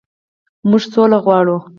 موږ 0.69 0.81
سوله 0.93 1.17
غواړو 1.25 1.57